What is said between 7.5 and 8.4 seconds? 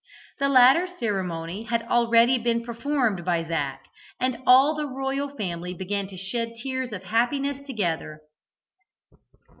together.